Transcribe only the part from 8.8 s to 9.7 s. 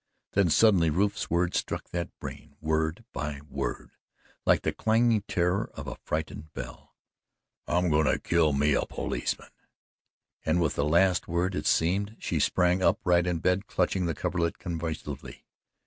policeman."